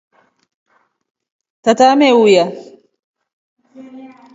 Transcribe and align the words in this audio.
Tata 1.63 1.85
ameuya. 1.93 2.45